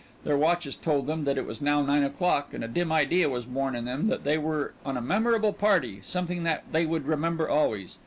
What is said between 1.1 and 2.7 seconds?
that it was now nine o'clock, and a